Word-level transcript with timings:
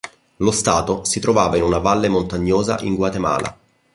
Lo 0.37 0.49
stato 0.49 1.03
si 1.03 1.19
trovava 1.19 1.57
in 1.57 1.61
una 1.61 1.77
valle 1.77 2.09
montagnosa 2.09 2.79
in 2.79 2.95
Guatemala. 2.95 3.55